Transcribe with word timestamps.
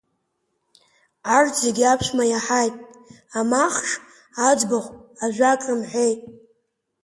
Арҭ 1.35 1.53
зегьы 1.63 1.85
аԥшәма 1.87 2.25
иаҳаит, 2.27 2.75
амахҽ 3.39 3.89
аӡбахә 4.49 4.91
ажәак 5.23 5.61
рымҳәеит. 5.67 6.19